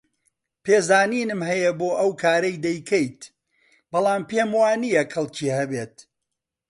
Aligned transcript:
پێزانینم 0.63 1.41
هەیە 1.49 1.71
بۆ 1.79 1.89
ئەو 1.99 2.11
کارەی 2.21 2.61
دەیکەیت، 2.65 3.21
بەڵام 3.91 4.21
پێم 4.29 4.49
وانییە 4.59 5.03
کەڵکی 5.13 5.55
هەبێت. 5.57 5.95